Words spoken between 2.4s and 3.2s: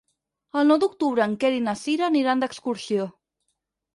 d'excursió.